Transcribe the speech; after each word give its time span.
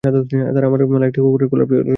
তারা 0.03 0.65
আমার 0.65 0.81
গলায় 0.85 1.07
একটি 1.07 1.19
কুকুরের 1.21 1.47
কলার 1.51 1.65
বেঁধেছিল। 1.69 1.89